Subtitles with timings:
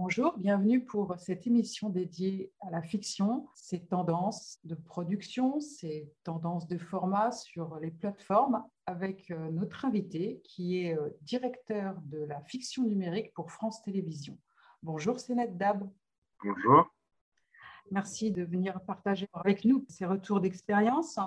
[0.00, 6.68] Bonjour, bienvenue pour cette émission dédiée à la fiction, ses tendances de production, ses tendances
[6.68, 12.40] de format sur les plateformes, avec euh, notre invité qui est euh, directeur de la
[12.42, 14.38] fiction numérique pour France Télévisions.
[14.84, 15.90] Bonjour, Sénat Dab.
[16.44, 16.86] Bonjour.
[17.90, 21.18] Merci de venir partager avec nous ces retours d'expérience.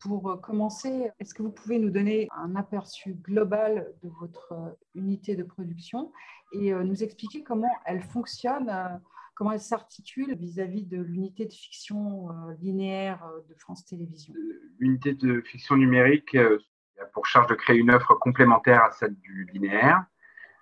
[0.00, 5.36] Pour commencer, est-ce que vous pouvez nous donner un aperçu global de votre euh, unité
[5.36, 6.12] de production
[6.52, 8.96] et euh, nous expliquer comment elle fonctionne, euh,
[9.34, 12.28] comment elle s'articule vis-à-vis de l'unité de fiction
[12.60, 14.34] linéaire de France Télévisions?
[14.78, 19.44] L'unité de fiction numérique a pour charge de créer une offre complémentaire à celle du
[19.52, 20.06] linéaire.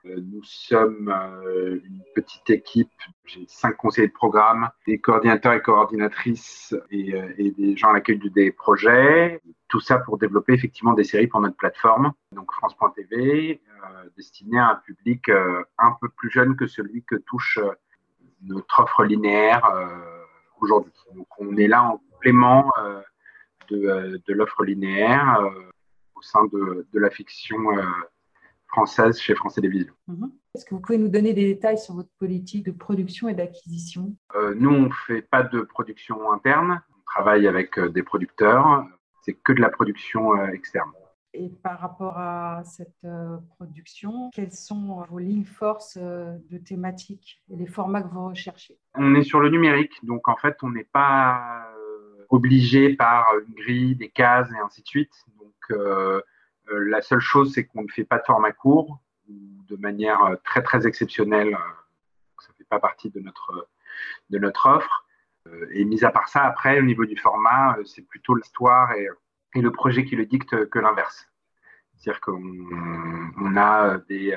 [0.06, 2.91] Euh, nous sommes euh, une petite équipe,
[3.24, 8.19] j'ai cinq conseillers de programme, des coordinateurs et coordinatrices et, euh, des gens à l'accueil
[8.19, 9.41] des projets.
[9.69, 13.60] Tout ça pour développer effectivement des séries pour notre plateforme, donc France.tv,
[14.16, 17.59] destinée à un public un peu plus jeune que celui que touche
[18.42, 19.68] notre offre linéaire
[20.60, 20.93] aujourd'hui.
[21.15, 22.70] Donc on est là en complément
[23.70, 25.51] de, l'offre linéaire
[26.15, 27.59] au sein de la fiction
[28.74, 29.94] française chez France Télévisions.
[30.08, 30.32] Mhm.
[30.54, 34.14] Est-ce que vous pouvez nous donner des détails sur votre politique de production et d'acquisition?
[34.34, 36.82] Euh, Nous, on ne fait pas de production interne.
[36.90, 38.84] On travaille avec euh, des producteurs.
[39.22, 40.90] C'est que de la production euh, externe.
[41.36, 43.04] Et par rapport à cette
[43.56, 48.78] production, quelles sont vos lignes forces de thématiques et les formats que vous recherchez?
[48.95, 51.66] On est sur le numérique, donc en fait, on n'est pas
[52.28, 55.12] obligé par une grille, des cases et ainsi de suite.
[55.38, 56.20] Donc, euh,
[56.70, 59.34] la seule chose, c'est qu'on ne fait pas de format court ou
[59.68, 61.54] de manière euh, très très exceptionnelle.
[61.54, 63.68] Euh, ça ne fait pas partie de notre,
[64.31, 65.06] de notre offre.
[65.72, 69.09] Et mis à part ça, après, au niveau du format, c'est plutôt l'histoire et,
[69.54, 71.28] le projet qui le dicte que l'inverse.
[71.94, 72.42] C'est-à-dire qu'on
[73.38, 74.37] on a des,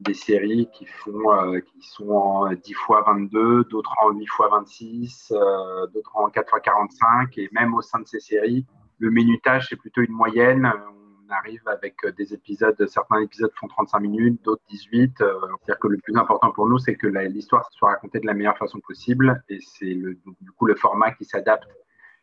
[0.00, 5.32] des, séries qui, font, qui sont en 10 fois 22, d'autres en 8 fois 26,
[5.92, 7.38] d'autres en 4 fois 45.
[7.38, 8.66] Et même au sein de ces séries,
[8.98, 10.72] le minutage, c'est plutôt une moyenne
[11.28, 15.20] on arrive avec euh, des épisodes, certains épisodes font 35 minutes, d'autres 18.
[15.20, 18.34] Euh, c'est-à-dire que le plus important pour nous, c'est que l'histoire soit racontée de la
[18.34, 21.68] meilleure façon possible et c'est du coup le format qui s'adapte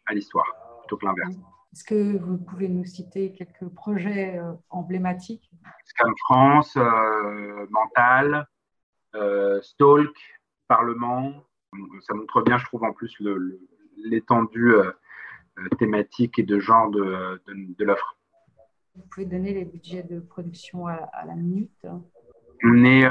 [0.06, 0.46] à l'histoire
[0.80, 1.36] plutôt que l'inverse.
[1.74, 5.52] Est-ce que vous pouvez nous citer quelques projets euh, emblématiques?
[5.84, 6.78] Scam France,
[7.70, 8.48] Mental,
[9.62, 10.16] Stalk,
[10.68, 11.44] Parlement.
[12.02, 13.22] Ça montre bien, je trouve, en plus
[13.98, 14.74] l'étendue
[15.78, 18.18] thématique et de genre de, de l'offre.
[18.96, 21.86] Vous pouvez donner les budgets de production à, la minute
[22.64, 23.10] On est euh,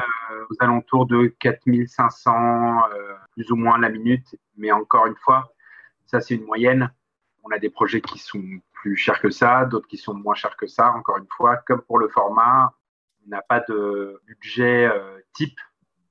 [0.51, 5.53] aux alentours de 4500, euh, plus ou moins la minute, mais encore une fois,
[6.07, 6.91] ça c'est une moyenne.
[7.43, 10.57] On a des projets qui sont plus chers que ça, d'autres qui sont moins chers
[10.57, 10.91] que ça.
[10.93, 12.75] Encore une fois, comme pour le format,
[13.27, 15.59] on n'a pas de budget euh, type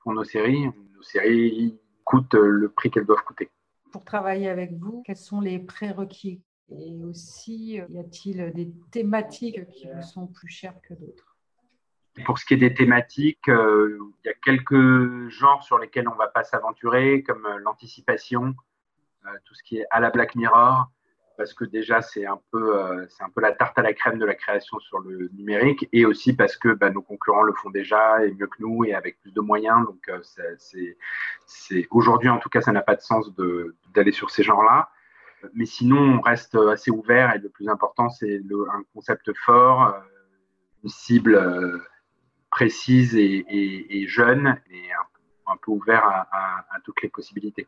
[0.02, 0.68] pour nos séries.
[0.96, 3.50] Nos séries coûtent le prix qu'elles doivent coûter.
[3.92, 9.88] Pour travailler avec vous, quels sont les prérequis et aussi, y a-t-il des thématiques qui
[9.94, 11.34] vous sont plus chères que d'autres?
[12.26, 16.14] Pour ce qui est des thématiques, euh, il y a quelques genres sur lesquels on
[16.14, 18.54] ne va pas s'aventurer, comme euh, l'anticipation,
[19.26, 20.92] euh, tout ce qui est à la Black Mirror,
[21.38, 24.36] parce que déjà, c'est un, peu, un peu la tarte à la crème de la
[24.36, 28.32] création sur le numérique, et aussi parce que bah, nos concurrents le font déjà, et
[28.32, 29.84] mieux que nous, et avec plus de moyens.
[29.84, 30.12] Donc,
[31.90, 33.32] aujourd'hui, en tout cas, ça n'a pas de sens
[33.96, 34.92] d'aller sur ces genres-là.
[35.54, 40.00] Mais sinon, on reste assez ouvert et le plus important, c'est un concept fort, euh,
[40.84, 41.80] une cible euh,
[42.50, 44.92] précise et, jeune et
[45.48, 47.68] un, peu ouvert à, toutes les possibilités.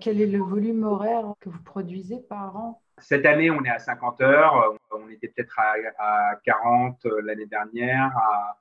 [0.00, 2.82] Quel est le volume horaire que vous produisez par an?
[2.98, 4.74] Cette année, on est à 50 heures.
[4.90, 8.58] On était peut-être à, 40 l'année dernière, à,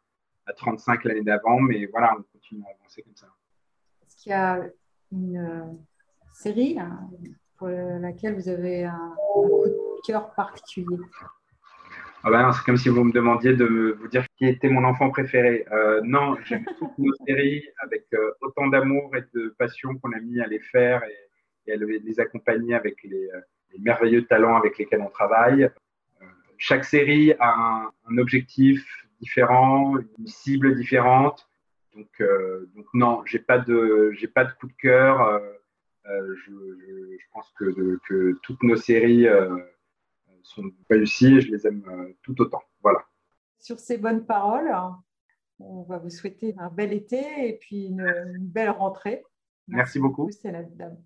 [0.48, 3.28] à 35 l'année d'avant, mais voilà, on continue à avancer comme ça.
[4.06, 4.62] Est-ce qu'il y a
[5.12, 5.66] une euh,
[6.34, 6.78] série,
[7.58, 10.98] pour laquelle vous avez un, coup de cœur particulier
[12.24, 15.10] ah ben c'est comme si vous me demandiez de vous dire qui était mon enfant
[15.12, 15.66] préféré.
[15.72, 20.20] Euh, non, j'aime toutes nos séries avec euh, autant d'amour et de passion qu'on a
[20.20, 21.04] mis à les faire
[21.68, 23.40] et, à les accompagner avec les, euh,
[23.72, 25.70] les, merveilleux talents avec lesquels on travaille.
[26.58, 28.84] chaque série a un, objectif
[29.22, 31.48] différent, une cible différente.
[31.96, 32.22] Donc,
[32.76, 35.42] donc non, j'ai pas de j'ai pas de coup de cœur.
[36.10, 36.52] Euh, je,
[37.34, 39.56] pense que, toutes nos séries euh,
[40.42, 42.62] sont réussies et je les aime euh, tout autant.
[42.82, 43.06] Voilà.
[43.60, 44.74] Sur ces bonnes paroles,
[45.60, 49.24] on va vous souhaiter un bel été et puis une, belle rentrée.
[49.68, 50.30] Merci, beaucoup.
[50.32, 50.98] C'est la dame.